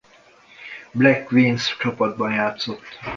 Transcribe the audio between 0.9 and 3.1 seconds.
Black Queens csapatban játszott.